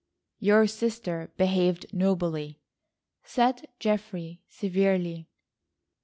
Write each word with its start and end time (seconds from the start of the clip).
"Your 0.39 0.65
sister 0.65 1.31
behaved 1.37 1.93
nobly," 1.93 2.59
said 3.23 3.67
Geoffrey 3.77 4.41
severely. 4.49 5.29